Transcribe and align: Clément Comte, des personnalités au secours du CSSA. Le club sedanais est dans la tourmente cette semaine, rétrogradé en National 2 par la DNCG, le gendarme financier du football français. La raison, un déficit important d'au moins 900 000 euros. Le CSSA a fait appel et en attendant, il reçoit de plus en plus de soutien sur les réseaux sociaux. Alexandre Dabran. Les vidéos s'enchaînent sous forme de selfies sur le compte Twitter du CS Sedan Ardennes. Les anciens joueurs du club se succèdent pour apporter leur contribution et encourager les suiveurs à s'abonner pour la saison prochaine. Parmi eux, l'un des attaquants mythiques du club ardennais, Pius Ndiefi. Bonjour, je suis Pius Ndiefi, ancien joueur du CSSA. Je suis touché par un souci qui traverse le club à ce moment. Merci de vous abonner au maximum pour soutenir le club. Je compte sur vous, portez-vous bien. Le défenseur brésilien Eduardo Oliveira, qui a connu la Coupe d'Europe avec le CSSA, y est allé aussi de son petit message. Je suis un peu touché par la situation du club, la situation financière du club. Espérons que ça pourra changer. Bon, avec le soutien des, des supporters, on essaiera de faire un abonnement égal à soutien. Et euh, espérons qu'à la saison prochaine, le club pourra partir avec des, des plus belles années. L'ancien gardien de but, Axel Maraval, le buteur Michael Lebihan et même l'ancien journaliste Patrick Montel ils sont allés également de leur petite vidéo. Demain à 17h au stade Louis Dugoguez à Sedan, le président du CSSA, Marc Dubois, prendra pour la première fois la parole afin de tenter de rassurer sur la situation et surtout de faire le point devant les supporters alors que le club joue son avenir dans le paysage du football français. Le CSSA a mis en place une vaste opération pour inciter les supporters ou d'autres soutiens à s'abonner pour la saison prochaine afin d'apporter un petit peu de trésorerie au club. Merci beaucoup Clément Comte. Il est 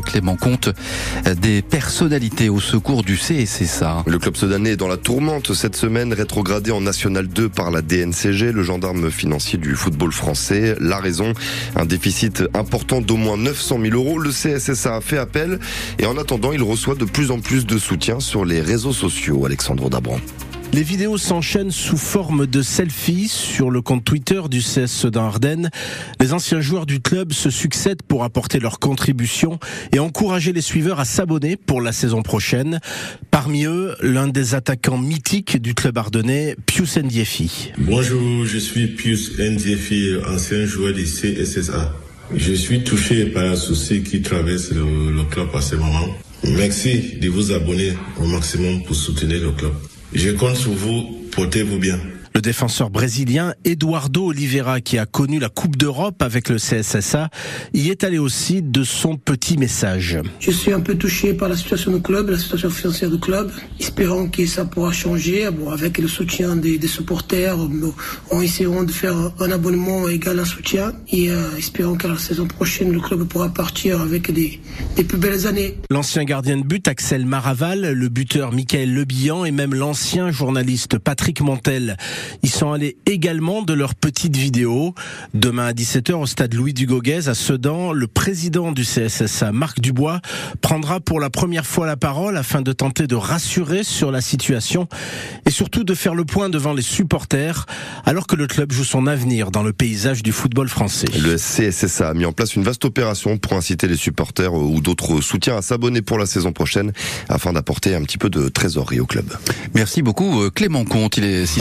Clément 0.00 0.36
Comte, 0.36 0.70
des 1.40 1.62
personnalités 1.62 2.48
au 2.48 2.60
secours 2.60 3.02
du 3.02 3.16
CSSA. 3.16 4.04
Le 4.06 4.18
club 4.18 4.36
sedanais 4.36 4.70
est 4.70 4.76
dans 4.76 4.88
la 4.88 4.96
tourmente 4.96 5.52
cette 5.54 5.76
semaine, 5.76 6.12
rétrogradé 6.12 6.70
en 6.70 6.80
National 6.80 7.28
2 7.28 7.48
par 7.48 7.70
la 7.70 7.82
DNCG, 7.82 8.52
le 8.52 8.62
gendarme 8.62 9.10
financier 9.10 9.58
du 9.58 9.74
football 9.74 10.12
français. 10.12 10.76
La 10.80 10.98
raison, 10.98 11.32
un 11.76 11.84
déficit 11.84 12.44
important 12.54 13.00
d'au 13.00 13.16
moins 13.16 13.36
900 13.36 13.78
000 13.82 13.94
euros. 13.94 14.18
Le 14.18 14.30
CSSA 14.30 14.96
a 14.96 15.00
fait 15.00 15.18
appel 15.18 15.58
et 15.98 16.06
en 16.06 16.16
attendant, 16.18 16.52
il 16.52 16.62
reçoit 16.62 16.94
de 16.94 17.04
plus 17.04 17.30
en 17.30 17.40
plus 17.40 17.66
de 17.66 17.78
soutien 17.78 18.20
sur 18.20 18.44
les 18.44 18.60
réseaux 18.60 18.92
sociaux. 18.92 19.44
Alexandre 19.46 19.90
Dabran. 19.90 20.18
Les 20.74 20.82
vidéos 20.82 21.18
s'enchaînent 21.18 21.70
sous 21.70 21.98
forme 21.98 22.46
de 22.46 22.62
selfies 22.62 23.28
sur 23.28 23.70
le 23.70 23.82
compte 23.82 24.06
Twitter 24.06 24.40
du 24.50 24.60
CS 24.60 24.86
Sedan 24.86 25.24
Ardennes. 25.24 25.68
Les 26.18 26.32
anciens 26.32 26.62
joueurs 26.62 26.86
du 26.86 26.98
club 26.98 27.34
se 27.34 27.50
succèdent 27.50 28.02
pour 28.02 28.24
apporter 28.24 28.58
leur 28.58 28.78
contribution 28.78 29.58
et 29.92 29.98
encourager 29.98 30.54
les 30.54 30.62
suiveurs 30.62 30.98
à 30.98 31.04
s'abonner 31.04 31.58
pour 31.58 31.82
la 31.82 31.92
saison 31.92 32.22
prochaine. 32.22 32.80
Parmi 33.30 33.66
eux, 33.66 33.94
l'un 34.00 34.28
des 34.28 34.54
attaquants 34.54 34.96
mythiques 34.96 35.60
du 35.60 35.74
club 35.74 35.98
ardennais, 35.98 36.56
Pius 36.64 36.96
Ndiefi. 36.96 37.72
Bonjour, 37.76 38.46
je 38.46 38.56
suis 38.56 38.86
Pius 38.86 39.38
Ndiefi, 39.38 40.14
ancien 40.26 40.64
joueur 40.64 40.94
du 40.94 41.04
CSSA. 41.04 41.94
Je 42.34 42.54
suis 42.54 42.82
touché 42.82 43.26
par 43.26 43.44
un 43.44 43.56
souci 43.56 44.02
qui 44.02 44.22
traverse 44.22 44.70
le 44.70 45.22
club 45.30 45.48
à 45.54 45.60
ce 45.60 45.76
moment. 45.76 46.08
Merci 46.44 47.18
de 47.20 47.28
vous 47.28 47.52
abonner 47.52 47.92
au 48.18 48.24
maximum 48.24 48.82
pour 48.84 48.96
soutenir 48.96 49.42
le 49.42 49.50
club. 49.50 49.74
Je 50.14 50.30
compte 50.30 50.56
sur 50.56 50.72
vous, 50.72 51.26
portez-vous 51.34 51.78
bien. 51.78 51.98
Le 52.34 52.40
défenseur 52.40 52.88
brésilien 52.88 53.54
Eduardo 53.64 54.28
Oliveira, 54.28 54.80
qui 54.80 54.96
a 54.96 55.04
connu 55.04 55.38
la 55.38 55.50
Coupe 55.50 55.76
d'Europe 55.76 56.22
avec 56.22 56.48
le 56.48 56.56
CSSA, 56.56 57.28
y 57.74 57.90
est 57.90 58.04
allé 58.04 58.18
aussi 58.18 58.62
de 58.62 58.84
son 58.84 59.16
petit 59.16 59.58
message. 59.58 60.18
Je 60.40 60.50
suis 60.50 60.72
un 60.72 60.80
peu 60.80 60.94
touché 60.94 61.34
par 61.34 61.50
la 61.50 61.56
situation 61.56 61.92
du 61.92 62.00
club, 62.00 62.30
la 62.30 62.38
situation 62.38 62.70
financière 62.70 63.10
du 63.10 63.18
club. 63.18 63.52
Espérons 63.78 64.28
que 64.28 64.46
ça 64.46 64.64
pourra 64.64 64.92
changer. 64.92 65.50
Bon, 65.50 65.70
avec 65.70 65.98
le 65.98 66.08
soutien 66.08 66.56
des, 66.56 66.78
des 66.78 66.88
supporters, 66.88 67.56
on 68.30 68.40
essaiera 68.40 68.84
de 68.84 68.90
faire 68.90 69.14
un 69.38 69.50
abonnement 69.50 70.08
égal 70.08 70.38
à 70.38 70.46
soutien. 70.46 70.92
Et 71.10 71.30
euh, 71.30 71.56
espérons 71.58 71.96
qu'à 71.96 72.08
la 72.08 72.18
saison 72.18 72.46
prochaine, 72.46 72.92
le 72.92 73.00
club 73.00 73.24
pourra 73.24 73.50
partir 73.50 74.00
avec 74.00 74.30
des, 74.32 74.58
des 74.96 75.04
plus 75.04 75.18
belles 75.18 75.46
années. 75.46 75.76
L'ancien 75.90 76.24
gardien 76.24 76.56
de 76.56 76.64
but, 76.64 76.88
Axel 76.88 77.26
Maraval, 77.26 77.92
le 77.92 78.08
buteur 78.08 78.52
Michael 78.52 78.94
Lebihan 78.94 79.44
et 79.44 79.50
même 79.50 79.74
l'ancien 79.74 80.30
journaliste 80.30 80.98
Patrick 80.98 81.42
Montel 81.42 81.96
ils 82.42 82.50
sont 82.50 82.72
allés 82.72 82.96
également 83.06 83.62
de 83.62 83.72
leur 83.72 83.94
petite 83.94 84.36
vidéo. 84.36 84.94
Demain 85.34 85.66
à 85.66 85.72
17h 85.72 86.14
au 86.14 86.26
stade 86.26 86.54
Louis 86.54 86.72
Dugoguez 86.72 87.28
à 87.28 87.34
Sedan, 87.34 87.92
le 87.92 88.06
président 88.06 88.72
du 88.72 88.82
CSSA, 88.82 89.52
Marc 89.52 89.80
Dubois, 89.80 90.20
prendra 90.60 91.00
pour 91.00 91.20
la 91.20 91.30
première 91.30 91.66
fois 91.66 91.86
la 91.86 91.96
parole 91.96 92.36
afin 92.36 92.62
de 92.62 92.72
tenter 92.72 93.06
de 93.06 93.14
rassurer 93.14 93.84
sur 93.84 94.10
la 94.10 94.20
situation 94.20 94.88
et 95.46 95.50
surtout 95.50 95.84
de 95.84 95.94
faire 95.94 96.14
le 96.14 96.24
point 96.24 96.48
devant 96.48 96.72
les 96.72 96.82
supporters 96.82 97.66
alors 98.04 98.26
que 98.26 98.36
le 98.36 98.46
club 98.46 98.72
joue 98.72 98.84
son 98.84 99.06
avenir 99.06 99.50
dans 99.50 99.62
le 99.62 99.72
paysage 99.72 100.22
du 100.22 100.32
football 100.32 100.68
français. 100.68 101.06
Le 101.14 101.36
CSSA 101.36 102.10
a 102.10 102.14
mis 102.14 102.24
en 102.24 102.32
place 102.32 102.54
une 102.56 102.62
vaste 102.62 102.84
opération 102.84 103.38
pour 103.38 103.54
inciter 103.54 103.88
les 103.88 103.96
supporters 103.96 104.52
ou 104.54 104.80
d'autres 104.80 105.20
soutiens 105.20 105.56
à 105.56 105.62
s'abonner 105.62 106.02
pour 106.02 106.18
la 106.18 106.26
saison 106.26 106.52
prochaine 106.52 106.92
afin 107.28 107.52
d'apporter 107.52 107.94
un 107.94 108.02
petit 108.02 108.18
peu 108.18 108.30
de 108.30 108.48
trésorerie 108.48 109.00
au 109.00 109.06
club. 109.06 109.26
Merci 109.74 110.02
beaucoup 110.02 110.50
Clément 110.50 110.84
Comte. 110.84 111.16
Il 111.16 111.24
est 111.24 111.46